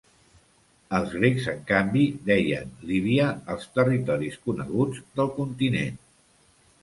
[0.99, 6.01] Els grecs en canvi deien Líbia als territoris coneguts del continent.